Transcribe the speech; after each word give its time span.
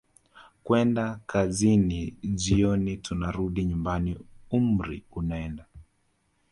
kwenda 0.63 1.19
kazini 1.27 2.15
jioni 2.23 2.97
tunarudi 2.97 3.65
nyumbani 3.65 4.17
umri 4.51 5.03
unaenda 5.11 5.65